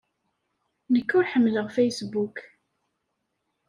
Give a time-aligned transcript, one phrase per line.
[0.93, 2.37] Nekk ur ḥemmleɣ Facebook.